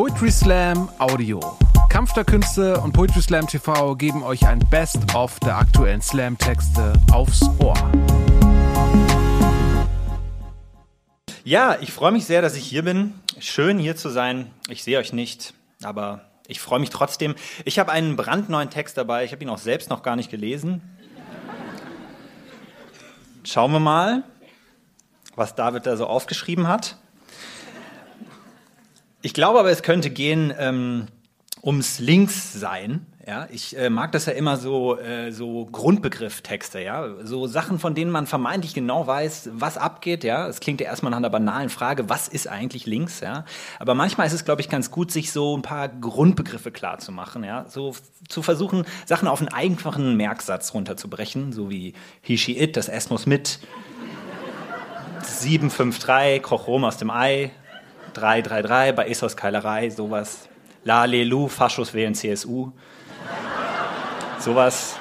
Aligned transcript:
Poetry 0.00 0.30
Slam 0.30 0.88
Audio. 0.98 1.58
Kampf 1.90 2.14
der 2.14 2.24
Künste 2.24 2.80
und 2.80 2.92
Poetry 2.92 3.20
Slam 3.20 3.46
TV 3.46 3.94
geben 3.96 4.22
euch 4.22 4.46
ein 4.46 4.58
Best-of 4.70 5.38
der 5.40 5.58
aktuellen 5.58 6.00
Slam-Texte 6.00 6.94
aufs 7.12 7.42
Ohr. 7.58 7.74
Ja, 11.44 11.76
ich 11.82 11.92
freue 11.92 12.12
mich 12.12 12.24
sehr, 12.24 12.40
dass 12.40 12.56
ich 12.56 12.64
hier 12.64 12.82
bin. 12.82 13.12
Schön 13.40 13.78
hier 13.78 13.94
zu 13.94 14.08
sein. 14.08 14.50
Ich 14.70 14.84
sehe 14.84 14.98
euch 14.98 15.12
nicht, 15.12 15.52
aber 15.82 16.22
ich 16.48 16.60
freue 16.60 16.80
mich 16.80 16.88
trotzdem. 16.88 17.34
Ich 17.66 17.78
habe 17.78 17.92
einen 17.92 18.16
brandneuen 18.16 18.70
Text 18.70 18.96
dabei. 18.96 19.26
Ich 19.26 19.32
habe 19.32 19.44
ihn 19.44 19.50
auch 19.50 19.58
selbst 19.58 19.90
noch 19.90 20.02
gar 20.02 20.16
nicht 20.16 20.30
gelesen. 20.30 20.80
Schauen 23.44 23.70
wir 23.70 23.80
mal, 23.80 24.22
was 25.36 25.54
David 25.56 25.84
da 25.84 25.98
so 25.98 26.06
aufgeschrieben 26.06 26.68
hat. 26.68 26.96
Ich 29.22 29.34
glaube 29.34 29.58
aber, 29.60 29.70
es 29.70 29.82
könnte 29.82 30.08
gehen 30.08 30.52
ähm, 30.58 31.06
ums 31.62 31.98
Linkssein. 31.98 33.06
Ja, 33.26 33.46
ich 33.52 33.76
äh, 33.76 33.90
mag 33.90 34.12
das 34.12 34.24
ja 34.24 34.32
immer 34.32 34.56
so, 34.56 34.98
äh, 34.98 35.30
so 35.30 35.66
Grundbegriff-Texte, 35.66 36.80
ja, 36.80 37.06
so 37.22 37.46
Sachen, 37.46 37.78
von 37.78 37.94
denen 37.94 38.10
man 38.10 38.26
vermeintlich 38.26 38.72
genau 38.72 39.06
weiß, 39.06 39.50
was 39.52 39.76
abgeht, 39.76 40.24
ja. 40.24 40.48
Es 40.48 40.60
klingt 40.60 40.80
ja 40.80 40.86
erstmal 40.86 41.10
nach 41.10 41.18
einer 41.18 41.28
banalen 41.28 41.68
Frage, 41.68 42.08
was 42.08 42.28
ist 42.28 42.48
eigentlich 42.48 42.86
links, 42.86 43.20
ja. 43.20 43.44
Aber 43.78 43.94
manchmal 43.94 44.26
ist 44.26 44.32
es, 44.32 44.46
glaube 44.46 44.62
ich, 44.62 44.70
ganz 44.70 44.90
gut, 44.90 45.12
sich 45.12 45.32
so 45.32 45.54
ein 45.54 45.62
paar 45.62 45.88
Grundbegriffe 45.90 46.70
klar 46.70 46.98
zu 46.98 47.12
machen, 47.12 47.44
ja. 47.44 47.66
So 47.68 47.94
zu 48.26 48.42
versuchen, 48.42 48.84
Sachen 49.04 49.28
auf 49.28 49.40
einen 49.40 49.48
einfachen 49.48 50.16
Merksatz 50.16 50.72
runterzubrechen, 50.72 51.52
so 51.52 51.70
wie 51.70 51.92
he, 52.22 52.38
she, 52.38 52.58
it, 52.58 52.76
das 52.76 52.88
S 52.88 53.10
muss 53.10 53.26
mit, 53.26 53.60
753, 55.22 56.42
Koch 56.42 56.66
Rom 56.66 56.84
aus 56.84 56.96
dem 56.96 57.10
Ei, 57.10 57.52
333 58.14 58.94
bei 58.94 59.08
Esos 59.08 59.36
Keilerei, 59.36 59.90
sowas. 59.90 60.48
La 60.84 61.04
Lelu, 61.04 61.48
Faschos 61.48 61.92
wählen 61.92 62.14
CSU. 62.14 62.72
Sowas. 64.38 64.96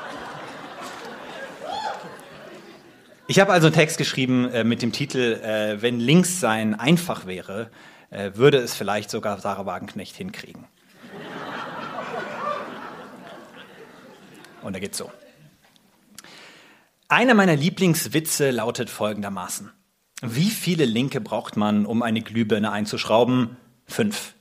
Ich 3.28 3.40
habe 3.40 3.54
also 3.54 3.68
einen 3.68 3.76
Text 3.76 3.98
geschrieben 3.98 4.50
äh, 4.50 4.64
mit 4.64 4.82
dem 4.82 4.92
Titel 4.92 5.40
äh, 5.44 5.82
Wenn 5.82 6.00
links 6.00 6.40
sein 6.40 6.78
einfach 6.78 7.26
wäre, 7.26 7.70
äh, 8.10 8.32
würde 8.34 8.58
es 8.58 8.76
vielleicht 8.76 9.10
sogar 9.10 9.40
Sarah 9.40 9.66
Wagenknecht 9.66 10.16
hinkriegen. 10.16 10.66
Und 14.62 14.74
er 14.74 14.80
geht 14.80 14.96
so. 14.96 15.12
Einer 17.08 17.34
meiner 17.34 17.56
Lieblingswitze 17.56 18.52
lautet 18.52 18.90
folgendermaßen. 18.90 19.72
Wie 20.22 20.50
viele 20.50 20.84
Linke 20.84 21.22
braucht 21.22 21.56
man, 21.56 21.86
um 21.86 22.02
eine 22.02 22.22
Glühbirne 22.22 22.72
einzuschrauben? 22.72 23.56
Fünf. 23.86 24.34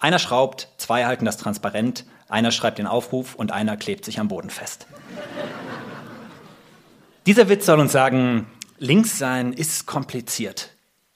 Einer 0.00 0.18
schraubt, 0.18 0.68
zwei 0.76 1.06
halten 1.06 1.24
das 1.24 1.38
transparent, 1.38 2.04
einer 2.28 2.50
schreibt 2.50 2.78
den 2.78 2.86
Aufruf 2.86 3.34
und 3.34 3.50
einer 3.50 3.76
klebt 3.76 4.04
sich 4.04 4.20
am 4.20 4.28
Boden 4.28 4.50
fest. 4.50 4.86
Dieser 7.26 7.48
Witz 7.48 7.64
soll 7.66 7.80
uns 7.80 7.92
sagen, 7.92 8.46
Linkssein 8.78 9.52
ist 9.52 9.86
kompliziert. 9.86 10.70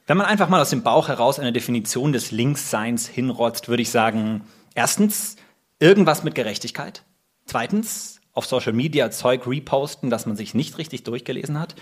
Wenn 0.07 0.17
man 0.17 0.27
einfach 0.27 0.49
mal 0.49 0.61
aus 0.61 0.71
dem 0.71 0.83
Bauch 0.83 1.09
heraus 1.09 1.39
eine 1.39 1.53
Definition 1.53 2.13
des 2.13 2.31
Linksseins 2.31 3.07
hinrotzt, 3.07 3.69
würde 3.69 3.83
ich 3.83 3.91
sagen, 3.91 4.45
erstens, 4.75 5.37
irgendwas 5.79 6.25
mit 6.25 6.35
Gerechtigkeit. 6.35 7.05
Zweitens, 7.45 8.21
auf 8.33 8.47
Social 8.47 8.73
Media 8.73 9.11
Zeug 9.11 9.47
reposten, 9.47 10.11
das 10.11 10.27
man 10.27 10.37
sich 10.37 10.55
nicht 10.55 10.79
richtig 10.79 11.05
durchgelesen 11.05 11.59
hat. 11.59 11.77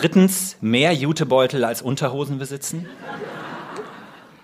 Drittens, 0.00 0.56
mehr 0.62 0.94
Jutebeutel 0.94 1.62
als 1.62 1.82
Unterhosen 1.82 2.38
besitzen. 2.38 2.88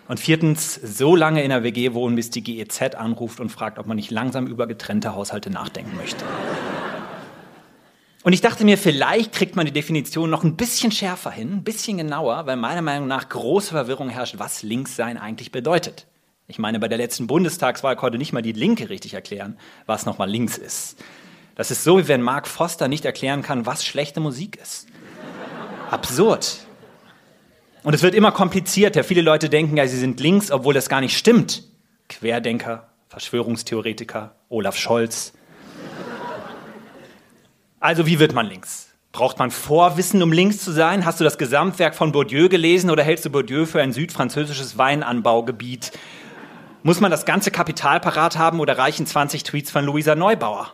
Und 0.06 0.20
viertens, 0.20 0.74
so 0.74 1.16
lange 1.16 1.42
in 1.42 1.48
der 1.48 1.62
WG 1.62 1.94
wohnen, 1.94 2.14
bis 2.14 2.28
die 2.28 2.42
GEZ 2.42 2.94
anruft 2.94 3.40
und 3.40 3.48
fragt, 3.48 3.78
ob 3.78 3.86
man 3.86 3.96
nicht 3.96 4.10
langsam 4.10 4.48
über 4.48 4.66
getrennte 4.66 5.14
Haushalte 5.14 5.48
nachdenken 5.48 5.96
möchte. 5.96 6.26
Und 8.22 8.34
ich 8.34 8.42
dachte 8.42 8.66
mir, 8.66 8.76
vielleicht 8.76 9.32
kriegt 9.32 9.56
man 9.56 9.64
die 9.64 9.72
Definition 9.72 10.28
noch 10.28 10.44
ein 10.44 10.56
bisschen 10.56 10.92
schärfer 10.92 11.30
hin, 11.30 11.54
ein 11.54 11.64
bisschen 11.64 11.96
genauer, 11.96 12.44
weil 12.44 12.56
meiner 12.56 12.82
Meinung 12.82 13.08
nach 13.08 13.26
große 13.26 13.70
Verwirrung 13.70 14.10
herrscht, 14.10 14.34
was 14.36 14.62
Linkssein 14.62 15.16
eigentlich 15.16 15.52
bedeutet. 15.52 16.06
Ich 16.48 16.58
meine, 16.58 16.78
bei 16.78 16.88
der 16.88 16.98
letzten 16.98 17.28
Bundestagswahl 17.28 17.96
konnte 17.96 18.18
nicht 18.18 18.34
mal 18.34 18.42
die 18.42 18.52
Linke 18.52 18.90
richtig 18.90 19.14
erklären, 19.14 19.56
was 19.86 20.04
nochmal 20.04 20.28
links 20.28 20.58
ist. 20.58 21.02
Das 21.54 21.70
ist 21.70 21.82
so, 21.82 21.98
wie 21.98 22.08
wenn 22.08 22.20
Mark 22.20 22.46
Foster 22.46 22.88
nicht 22.88 23.06
erklären 23.06 23.40
kann, 23.40 23.64
was 23.64 23.86
schlechte 23.86 24.20
Musik 24.20 24.58
ist. 24.62 24.88
Absurd. 25.90 26.58
Und 27.82 27.94
es 27.94 28.02
wird 28.02 28.14
immer 28.14 28.32
komplizierter. 28.32 29.04
Viele 29.04 29.22
Leute 29.22 29.48
denken 29.48 29.76
ja, 29.76 29.86
sie 29.86 29.98
sind 29.98 30.18
links, 30.18 30.50
obwohl 30.50 30.74
das 30.74 30.88
gar 30.88 31.00
nicht 31.00 31.16
stimmt. 31.16 31.62
Querdenker, 32.08 32.88
Verschwörungstheoretiker, 33.08 34.34
Olaf 34.48 34.76
Scholz. 34.76 35.32
Also 37.78 38.06
wie 38.06 38.18
wird 38.18 38.34
man 38.34 38.46
links? 38.46 38.88
Braucht 39.12 39.38
man 39.38 39.50
Vorwissen, 39.50 40.22
um 40.22 40.32
links 40.32 40.58
zu 40.58 40.72
sein? 40.72 41.04
Hast 41.04 41.20
du 41.20 41.24
das 41.24 41.38
Gesamtwerk 41.38 41.94
von 41.94 42.10
Bourdieu 42.10 42.48
gelesen 42.48 42.90
oder 42.90 43.02
hältst 43.04 43.24
du 43.24 43.30
Bourdieu 43.30 43.64
für 43.64 43.80
ein 43.80 43.92
südfranzösisches 43.92 44.76
Weinanbaugebiet? 44.76 45.92
Muss 46.82 47.00
man 47.00 47.10
das 47.10 47.24
ganze 47.24 47.50
Kapital 47.50 48.00
parat 48.00 48.36
haben 48.36 48.60
oder 48.60 48.76
reichen 48.76 49.06
20 49.06 49.44
Tweets 49.44 49.70
von 49.70 49.84
Luisa 49.84 50.14
Neubauer? 50.14 50.72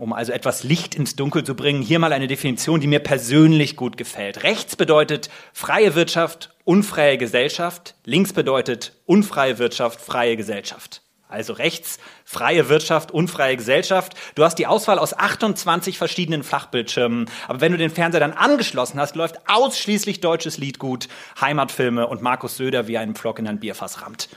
Um 0.00 0.14
also 0.14 0.32
etwas 0.32 0.64
Licht 0.64 0.94
ins 0.94 1.14
Dunkel 1.14 1.44
zu 1.44 1.54
bringen, 1.54 1.82
hier 1.82 1.98
mal 1.98 2.14
eine 2.14 2.26
Definition, 2.26 2.80
die 2.80 2.86
mir 2.86 3.00
persönlich 3.00 3.76
gut 3.76 3.98
gefällt. 3.98 4.42
Rechts 4.44 4.74
bedeutet 4.74 5.28
freie 5.52 5.94
Wirtschaft, 5.94 6.54
unfreie 6.64 7.18
Gesellschaft. 7.18 7.94
Links 8.06 8.32
bedeutet 8.32 8.94
unfreie 9.04 9.58
Wirtschaft, 9.58 10.00
freie 10.00 10.38
Gesellschaft. 10.38 11.02
Also 11.28 11.52
rechts, 11.52 11.98
freie 12.24 12.70
Wirtschaft, 12.70 13.12
unfreie 13.12 13.56
Gesellschaft. 13.56 14.14
Du 14.36 14.42
hast 14.42 14.56
die 14.56 14.66
Auswahl 14.66 14.98
aus 14.98 15.16
28 15.16 15.98
verschiedenen 15.98 16.44
Flachbildschirmen. 16.44 17.26
Aber 17.46 17.60
wenn 17.60 17.72
du 17.72 17.78
den 17.78 17.90
Fernseher 17.90 18.20
dann 18.20 18.32
angeschlossen 18.32 18.98
hast, 18.98 19.16
läuft 19.16 19.36
ausschließlich 19.48 20.20
deutsches 20.20 20.56
Liedgut, 20.56 21.08
Heimatfilme 21.40 22.06
und 22.06 22.22
Markus 22.22 22.56
Söder 22.56 22.88
wie 22.88 22.96
einen 22.96 23.14
Pflock 23.14 23.38
in 23.38 23.46
ein 23.46 23.60
Bierfass 23.60 24.00
rammt. 24.00 24.30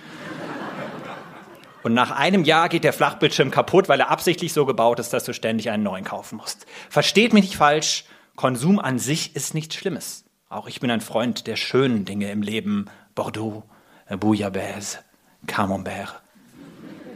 Und 1.84 1.94
nach 1.94 2.12
einem 2.12 2.46
Jahr 2.46 2.70
geht 2.70 2.86
der 2.86 2.94
Flachbildschirm 2.94 3.52
kaputt, 3.52 3.90
weil 3.90 4.00
er 4.00 4.10
absichtlich 4.10 4.54
so 4.54 4.66
gebaut 4.66 5.00
ist, 5.00 5.12
dass 5.12 5.26
du 5.26 5.34
ständig 5.34 5.70
einen 5.70 5.84
neuen 5.84 6.06
kaufen 6.06 6.38
musst. 6.38 6.66
Versteht 6.90 7.34
mich 7.34 7.44
nicht 7.44 7.58
falsch, 7.58 8.06
Konsum 8.36 8.80
an 8.80 8.98
sich 9.00 9.36
ist 9.36 9.54
nichts 9.54 9.76
Schlimmes. 9.76 10.26
Auch 10.50 10.68
ich 10.68 10.80
bin 10.80 10.90
ein 10.90 11.02
Freund 11.02 11.46
der 11.46 11.56
schönen 11.56 12.06
Dinge 12.06 12.32
im 12.32 12.42
Leben. 12.42 12.86
Bordeaux, 13.16 13.64
Bouillabaisse, 14.10 15.00
Camembert, 15.46 16.22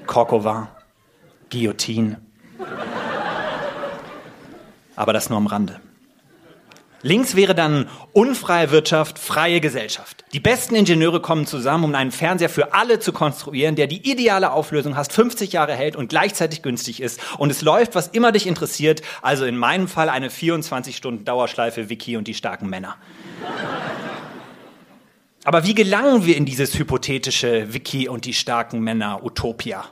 Corcovin, 0.05 0.67
Guillotine. 1.49 2.21
Aber 4.95 5.13
das 5.13 5.29
nur 5.29 5.37
am 5.37 5.47
Rande. 5.47 5.79
Links 7.03 7.35
wäre 7.35 7.53
dann 7.53 7.87
unfreie 8.11 8.71
Wirtschaft, 8.71 9.19
freie 9.19 9.61
Gesellschaft. 9.61 10.25
Die 10.33 10.39
besten 10.39 10.75
Ingenieure 10.75 11.21
kommen 11.21 11.45
zusammen, 11.45 11.83
um 11.83 11.95
einen 11.95 12.11
Fernseher 12.11 12.49
für 12.49 12.73
alle 12.73 12.99
zu 12.99 13.13
konstruieren, 13.13 13.75
der 13.75 13.85
die 13.85 14.09
ideale 14.09 14.51
Auflösung 14.51 14.95
hast, 14.95 15.13
50 15.13 15.53
Jahre 15.53 15.73
hält 15.73 15.95
und 15.95 16.09
gleichzeitig 16.09 16.63
günstig 16.63 17.01
ist. 17.01 17.19
Und 17.37 17.51
es 17.51 17.61
läuft, 17.61 17.93
was 17.93 18.07
immer 18.07 18.31
dich 18.31 18.47
interessiert. 18.47 19.03
Also 19.21 19.45
in 19.45 19.57
meinem 19.57 19.87
Fall 19.87 20.09
eine 20.09 20.29
24-Stunden-Dauerschleife 20.29 21.89
Wiki 21.89 22.17
und 22.17 22.27
die 22.27 22.33
starken 22.33 22.69
Männer. 22.69 22.95
Aber 25.43 25.65
wie 25.65 25.75
gelangen 25.75 26.25
wir 26.25 26.35
in 26.35 26.45
dieses 26.45 26.77
hypothetische 26.77 27.73
Wiki 27.73 28.09
und 28.09 28.25
die 28.25 28.33
starken 28.33 28.81
Männer 28.81 29.23
Utopia? 29.23 29.85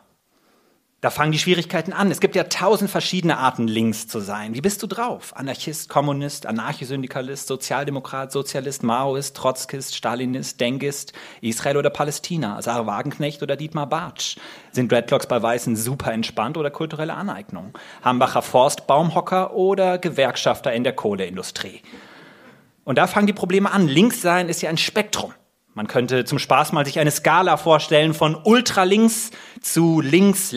Da 1.05 1.11
fangen 1.11 1.31
die 1.31 1.38
Schwierigkeiten 1.38 1.93
an. 1.93 2.09
Es 2.09 2.19
gibt 2.19 2.35
ja 2.35 2.45
tausend 2.45 2.89
verschiedene 2.89 3.38
Arten, 3.38 3.67
links 3.67 4.07
zu 4.07 4.21
sein. 4.21 4.55
Wie 4.55 4.61
bist 4.61 4.81
du 4.81 4.88
drauf? 4.88 5.35
Anarchist, 5.35 5.88
Kommunist, 5.88 6.47
Anarchosyndikalist, 6.47 7.45
Sozialdemokrat, 7.45 8.31
Sozialist, 8.31 8.81
Maoist, 8.81 9.38
Trotzkist, 9.38 9.95
Stalinist, 9.95 10.59
Denkist, 10.59 11.13
Israel 11.41 11.78
oder 11.78 11.91
Palästina, 11.91 12.59
Sarah 12.63 12.87
Wagenknecht 12.87 13.43
oder 13.43 13.55
Dietmar 13.55 13.85
Bartsch? 13.85 14.37
Sind 14.72 14.91
Dreadlocks 14.91 15.28
bei 15.28 15.40
Weißen 15.40 15.75
super 15.75 16.11
entspannt 16.11 16.57
oder 16.57 16.72
kulturelle 16.72 17.13
Aneignung? 17.13 17.78
Hambacher 18.03 18.41
Forstbaumhocker 18.41 19.53
oder 19.53 19.99
Gewerkschafter 19.99 20.73
in 20.73 20.84
der 20.84 20.93
Kohleindustrie? 20.93 21.84
Und 22.84 22.97
da 22.97 23.05
fangen 23.05 23.28
die 23.28 23.34
Probleme 23.34 23.72
an. 23.72 23.87
Links 23.87 24.23
sein 24.23 24.49
ist 24.49 24.63
ja 24.63 24.72
ein 24.72 24.78
Spektrum. 24.78 25.35
Man 25.75 25.87
könnte 25.87 26.23
zum 26.23 26.39
Spaß 26.39 26.72
mal 26.72 26.85
sich 26.85 26.99
eine 26.99 27.11
Skala 27.11 27.57
vorstellen 27.57 28.13
von 28.13 28.35
ultralinks 28.41 29.31
zu 29.61 29.99
links. 29.99 30.55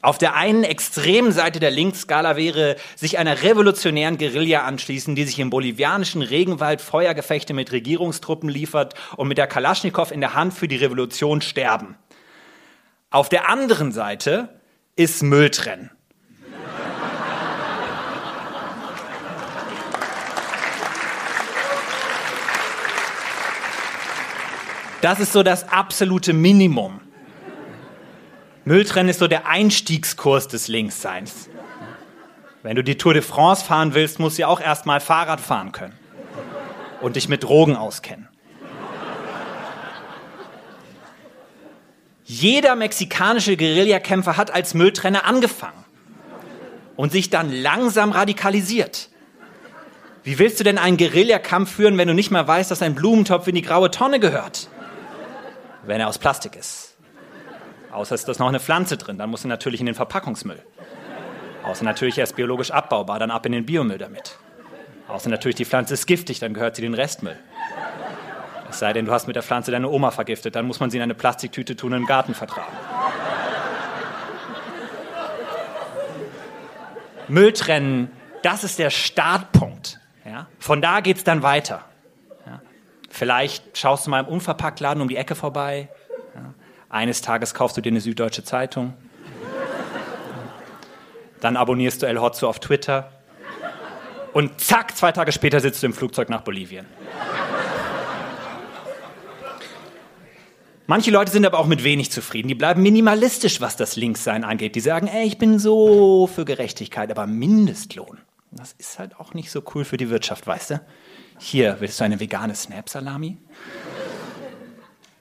Auf 0.00 0.16
der 0.16 0.36
einen 0.36 0.62
extremen 0.62 1.32
Seite 1.32 1.58
der 1.58 1.72
Linksskala 1.72 2.36
wäre 2.36 2.76
sich 2.94 3.18
einer 3.18 3.42
revolutionären 3.42 4.18
Guerilla 4.18 4.62
anschließen, 4.62 5.16
die 5.16 5.24
sich 5.24 5.40
im 5.40 5.50
bolivianischen 5.50 6.22
Regenwald 6.22 6.80
Feuergefechte 6.80 7.52
mit 7.52 7.72
Regierungstruppen 7.72 8.48
liefert 8.48 8.94
und 9.16 9.26
mit 9.26 9.38
der 9.38 9.48
Kalaschnikow 9.48 10.12
in 10.12 10.20
der 10.20 10.34
Hand 10.34 10.54
für 10.54 10.68
die 10.68 10.76
Revolution 10.76 11.40
sterben. 11.40 11.96
Auf 13.10 13.28
der 13.28 13.48
anderen 13.48 13.90
Seite 13.90 14.60
ist 14.94 15.24
Mülltrennen. 15.24 15.90
Das 25.02 25.18
ist 25.18 25.32
so 25.32 25.42
das 25.42 25.68
absolute 25.68 26.32
Minimum. 26.32 27.00
Mülltrennen 28.64 29.10
ist 29.10 29.18
so 29.18 29.26
der 29.26 29.48
Einstiegskurs 29.48 30.46
des 30.46 30.68
Linksseins. 30.68 31.50
Wenn 32.62 32.76
du 32.76 32.84
die 32.84 32.96
Tour 32.96 33.12
de 33.12 33.22
France 33.22 33.64
fahren 33.64 33.94
willst, 33.94 34.20
musst 34.20 34.38
du 34.38 34.42
ja 34.42 34.46
auch 34.46 34.60
erstmal 34.60 35.00
Fahrrad 35.00 35.40
fahren 35.40 35.72
können 35.72 35.94
und 37.00 37.16
dich 37.16 37.28
mit 37.28 37.42
Drogen 37.42 37.74
auskennen. 37.74 38.28
Jeder 42.24 42.76
mexikanische 42.76 43.56
Guerillakämpfer 43.56 44.36
hat 44.36 44.52
als 44.52 44.72
Mülltrenner 44.72 45.24
angefangen 45.24 45.84
und 46.94 47.10
sich 47.10 47.28
dann 47.28 47.50
langsam 47.50 48.12
radikalisiert. 48.12 49.08
Wie 50.22 50.38
willst 50.38 50.60
du 50.60 50.64
denn 50.64 50.78
einen 50.78 50.96
Guerillakampf 50.96 51.72
führen, 51.72 51.98
wenn 51.98 52.06
du 52.06 52.14
nicht 52.14 52.30
mal 52.30 52.46
weißt, 52.46 52.70
dass 52.70 52.82
ein 52.82 52.94
Blumentopf 52.94 53.48
in 53.48 53.56
die 53.56 53.62
graue 53.62 53.90
Tonne 53.90 54.20
gehört? 54.20 54.68
Wenn 55.84 56.00
er 56.00 56.08
aus 56.08 56.18
Plastik 56.18 56.56
ist. 56.56 56.96
Außer 57.90 58.14
ist 58.14 58.26
da 58.26 58.32
noch 58.38 58.48
eine 58.48 58.60
Pflanze 58.60 58.96
drin, 58.96 59.18
dann 59.18 59.28
muss 59.30 59.44
er 59.44 59.48
natürlich 59.48 59.80
in 59.80 59.86
den 59.86 59.94
Verpackungsmüll. 59.94 60.62
Außer 61.62 61.84
natürlich 61.84 62.18
er 62.18 62.24
ist 62.24 62.36
biologisch 62.36 62.70
abbaubar, 62.70 63.18
dann 63.18 63.30
ab 63.30 63.44
in 63.46 63.52
den 63.52 63.66
Biomüll 63.66 63.98
damit. 63.98 64.38
Außer 65.08 65.28
natürlich 65.28 65.56
die 65.56 65.64
Pflanze 65.64 65.94
ist 65.94 66.06
giftig, 66.06 66.38
dann 66.38 66.54
gehört 66.54 66.76
sie 66.76 66.82
den 66.82 66.94
Restmüll. 66.94 67.38
Es 68.70 68.78
sei 68.78 68.94
denn, 68.94 69.04
du 69.04 69.12
hast 69.12 69.26
mit 69.26 69.36
der 69.36 69.42
Pflanze 69.42 69.70
deine 69.70 69.88
Oma 69.88 70.10
vergiftet, 70.10 70.56
dann 70.56 70.66
muss 70.66 70.80
man 70.80 70.90
sie 70.90 70.96
in 70.96 71.02
eine 71.02 71.14
Plastiktüte 71.14 71.76
tun 71.76 71.92
und 71.92 72.00
im 72.00 72.06
Garten 72.06 72.34
vertragen. 72.34 72.72
Müll 77.28 77.52
trennen, 77.52 78.10
das 78.42 78.64
ist 78.64 78.78
der 78.78 78.90
Startpunkt. 78.90 80.00
Ja? 80.24 80.46
Von 80.58 80.80
da 80.80 81.00
geht 81.00 81.18
es 81.18 81.24
dann 81.24 81.42
weiter. 81.42 81.84
Vielleicht 83.14 83.76
schaust 83.76 84.06
du 84.06 84.10
mal 84.10 84.20
im 84.20 84.26
Unverpacktladen 84.26 85.02
um 85.02 85.06
die 85.06 85.16
Ecke 85.16 85.34
vorbei. 85.34 85.90
Ja? 86.34 86.54
Eines 86.88 87.20
Tages 87.20 87.52
kaufst 87.52 87.76
du 87.76 87.82
dir 87.82 87.90
eine 87.90 88.00
Süddeutsche 88.00 88.42
Zeitung. 88.42 88.94
Dann 91.40 91.58
abonnierst 91.58 92.00
du 92.00 92.06
El 92.06 92.18
Hotzo 92.18 92.48
auf 92.48 92.58
Twitter. 92.58 93.12
Und 94.32 94.62
zack, 94.62 94.96
zwei 94.96 95.12
Tage 95.12 95.30
später 95.30 95.60
sitzt 95.60 95.82
du 95.82 95.88
im 95.88 95.92
Flugzeug 95.92 96.30
nach 96.30 96.40
Bolivien. 96.40 96.86
Manche 100.86 101.10
Leute 101.10 101.30
sind 101.32 101.44
aber 101.44 101.58
auch 101.58 101.66
mit 101.66 101.84
wenig 101.84 102.10
zufrieden. 102.10 102.48
Die 102.48 102.54
bleiben 102.54 102.82
minimalistisch, 102.82 103.60
was 103.60 103.76
das 103.76 103.96
Linkssein 103.96 104.42
angeht. 104.42 104.74
Die 104.74 104.80
sagen, 104.80 105.06
ey, 105.06 105.26
ich 105.26 105.36
bin 105.36 105.58
so 105.58 106.30
für 106.34 106.46
Gerechtigkeit, 106.46 107.10
aber 107.10 107.26
Mindestlohn. 107.26 108.20
Das 108.52 108.74
ist 108.78 108.98
halt 108.98 109.20
auch 109.20 109.34
nicht 109.34 109.50
so 109.50 109.62
cool 109.74 109.84
für 109.84 109.98
die 109.98 110.08
Wirtschaft, 110.08 110.46
weißt 110.46 110.70
du? 110.70 110.80
Hier, 111.44 111.78
willst 111.80 111.98
du 111.98 112.04
eine 112.04 112.20
vegane 112.20 112.54
Snap-Salami? 112.54 113.36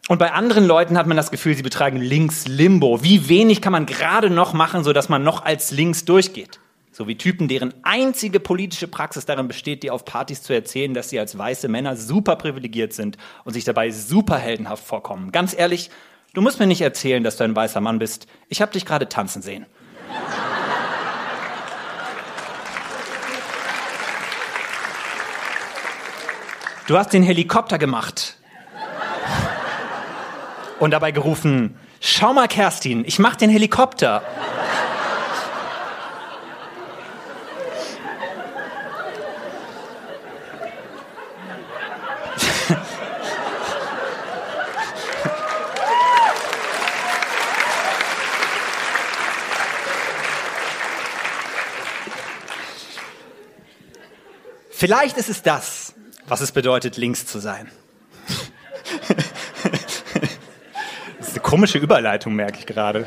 Und 0.07 0.19
bei 0.19 0.31
anderen 0.31 0.67
Leuten 0.67 0.95
hat 0.95 1.07
man 1.07 1.17
das 1.17 1.31
Gefühl, 1.31 1.55
sie 1.55 1.63
betreiben 1.63 1.97
Links-Limbo. 1.97 3.03
Wie 3.03 3.27
wenig 3.27 3.59
kann 3.59 3.71
man 3.71 3.87
gerade 3.87 4.29
noch 4.29 4.53
machen, 4.53 4.83
sodass 4.83 5.09
man 5.09 5.23
noch 5.23 5.43
als 5.43 5.71
links 5.71 6.05
durchgeht? 6.05 6.59
So 6.91 7.07
wie 7.07 7.17
Typen, 7.17 7.47
deren 7.47 7.73
einzige 7.81 8.39
politische 8.39 8.87
Praxis 8.87 9.25
darin 9.25 9.47
besteht, 9.47 9.81
dir 9.81 9.95
auf 9.95 10.05
Partys 10.05 10.43
zu 10.43 10.53
erzählen, 10.53 10.93
dass 10.93 11.09
sie 11.09 11.19
als 11.19 11.35
weiße 11.35 11.67
Männer 11.67 11.97
super 11.97 12.35
privilegiert 12.35 12.93
sind 12.93 13.17
und 13.43 13.53
sich 13.53 13.63
dabei 13.63 13.89
super 13.89 14.37
heldenhaft 14.37 14.85
vorkommen. 14.85 15.31
Ganz 15.31 15.57
ehrlich, 15.57 15.89
du 16.35 16.41
musst 16.41 16.59
mir 16.59 16.67
nicht 16.67 16.81
erzählen, 16.81 17.23
dass 17.23 17.37
du 17.37 17.45
ein 17.45 17.55
weißer 17.55 17.81
Mann 17.81 17.97
bist. 17.97 18.27
Ich 18.47 18.61
habe 18.61 18.73
dich 18.73 18.85
gerade 18.85 19.09
tanzen 19.09 19.41
sehen. 19.41 19.65
Du 26.87 26.97
hast 26.97 27.13
den 27.13 27.21
Helikopter 27.23 27.77
gemacht. 27.77 28.37
Und 30.79 30.91
dabei 30.91 31.11
gerufen, 31.11 31.77
schau 31.99 32.33
mal 32.33 32.47
Kerstin, 32.47 33.05
ich 33.05 33.19
mach 33.19 33.35
den 33.35 33.51
Helikopter. 33.51 34.23
Vielleicht 54.71 55.17
ist 55.17 55.29
es 55.29 55.43
das, 55.43 55.80
was 56.27 56.41
es 56.41 56.51
bedeutet, 56.51 56.97
links 56.97 57.25
zu 57.25 57.39
sein. 57.39 57.69
Das 61.19 61.27
ist 61.27 61.33
eine 61.33 61.41
komische 61.41 61.77
Überleitung, 61.77 62.33
merke 62.35 62.59
ich 62.59 62.65
gerade. 62.65 63.05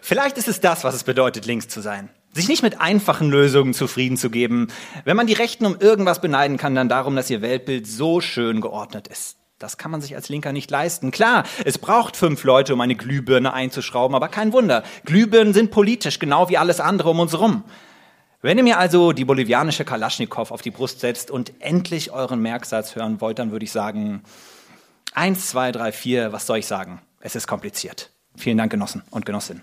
Vielleicht 0.00 0.36
ist 0.36 0.48
es 0.48 0.60
das, 0.60 0.84
was 0.84 0.94
es 0.94 1.04
bedeutet, 1.04 1.46
links 1.46 1.68
zu 1.68 1.80
sein. 1.80 2.10
Sich 2.32 2.48
nicht 2.48 2.62
mit 2.62 2.80
einfachen 2.80 3.30
Lösungen 3.30 3.72
zufrieden 3.74 4.16
zu 4.16 4.28
geben. 4.28 4.68
Wenn 5.04 5.16
man 5.16 5.26
die 5.26 5.32
Rechten 5.32 5.64
um 5.64 5.76
irgendwas 5.78 6.20
beneiden 6.20 6.56
kann, 6.56 6.74
dann 6.74 6.88
darum, 6.88 7.16
dass 7.16 7.30
ihr 7.30 7.40
Weltbild 7.42 7.86
so 7.86 8.20
schön 8.20 8.60
geordnet 8.60 9.08
ist. 9.08 9.36
Das 9.58 9.78
kann 9.78 9.90
man 9.90 10.02
sich 10.02 10.16
als 10.16 10.28
Linker 10.28 10.52
nicht 10.52 10.70
leisten. 10.70 11.10
Klar, 11.10 11.44
es 11.64 11.78
braucht 11.78 12.16
fünf 12.16 12.44
Leute, 12.44 12.74
um 12.74 12.80
eine 12.80 12.96
Glühbirne 12.96 13.52
einzuschrauben, 13.52 14.14
aber 14.14 14.28
kein 14.28 14.52
Wunder. 14.52 14.82
Glühbirnen 15.04 15.54
sind 15.54 15.70
politisch, 15.70 16.18
genau 16.18 16.48
wie 16.48 16.58
alles 16.58 16.80
andere 16.80 17.10
um 17.10 17.20
uns 17.20 17.32
herum. 17.32 17.64
Wenn 18.44 18.58
ihr 18.58 18.64
mir 18.64 18.78
also 18.78 19.12
die 19.12 19.24
bolivianische 19.24 19.86
Kalaschnikow 19.86 20.50
auf 20.50 20.60
die 20.60 20.70
Brust 20.70 21.00
setzt 21.00 21.30
und 21.30 21.54
endlich 21.60 22.10
euren 22.10 22.42
Merksatz 22.42 22.94
hören 22.94 23.22
wollt, 23.22 23.38
dann 23.38 23.52
würde 23.52 23.64
ich 23.64 23.72
sagen, 23.72 24.22
eins, 25.14 25.46
zwei, 25.46 25.72
drei, 25.72 25.92
vier, 25.92 26.30
was 26.30 26.44
soll 26.44 26.58
ich 26.58 26.66
sagen? 26.66 27.00
Es 27.20 27.36
ist 27.36 27.46
kompliziert. 27.46 28.10
Vielen 28.36 28.58
Dank, 28.58 28.70
Genossen 28.70 29.02
und 29.10 29.24
Genossinnen. 29.24 29.62